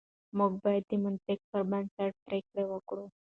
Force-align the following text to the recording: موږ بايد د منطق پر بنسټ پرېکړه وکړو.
موږ 0.37 0.51
بايد 0.63 0.83
د 0.89 0.93
منطق 1.03 1.39
پر 1.49 1.61
بنسټ 1.69 2.13
پرېکړه 2.27 2.63
وکړو. 2.67 3.05